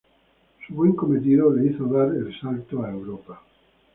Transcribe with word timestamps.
Su 0.65 0.73
buen 0.73 0.93
cometido 0.93 1.51
le 1.53 1.69
hizo 1.69 1.85
dar 1.85 2.11
el 2.15 2.33
salto 2.41 2.83
a 2.83 2.89
Europa. 2.89 3.39